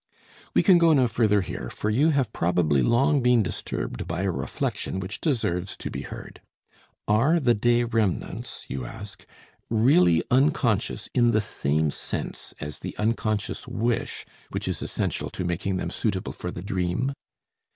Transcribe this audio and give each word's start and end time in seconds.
We 0.55 0.63
can 0.63 0.79
go 0.79 0.93
no 0.93 1.07
further 1.07 1.41
here, 1.41 1.69
for 1.69 1.91
you 1.91 2.09
have 2.09 2.33
probably 2.33 2.81
long 2.81 3.21
been 3.21 3.43
disturbed 3.43 4.07
by 4.07 4.23
a 4.23 4.31
reflection 4.31 4.99
which 4.99 5.21
deserves 5.21 5.77
to 5.77 5.91
be 5.91 6.01
heard. 6.01 6.41
Are 7.07 7.39
the 7.39 7.53
day 7.53 7.83
remnants, 7.83 8.65
you 8.67 8.83
ask, 8.87 9.27
really 9.69 10.23
unconscious 10.31 11.07
in 11.13 11.29
the 11.33 11.39
same 11.41 11.91
sense 11.91 12.55
as 12.59 12.79
the 12.79 12.97
unconscious 12.97 13.67
wish 13.67 14.25
which 14.49 14.67
is 14.67 14.81
essential 14.81 15.29
to 15.29 15.45
making 15.45 15.77
them 15.77 15.91
suitable 15.91 16.33
for 16.33 16.49
the 16.49 16.63
dream? 16.63 17.13